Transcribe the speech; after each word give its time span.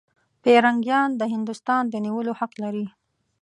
پیرنګیان 0.43 1.09
د 1.17 1.21
هندوستان 1.33 1.83
د 1.89 1.95
نیولو 2.05 2.31
حق 2.39 2.51
لري. 2.63 2.85